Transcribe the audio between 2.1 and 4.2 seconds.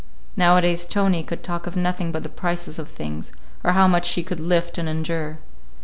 but the prices of things, or how much